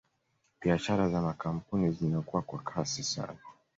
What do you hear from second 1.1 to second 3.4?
makampuni zinakua kwa kasi sana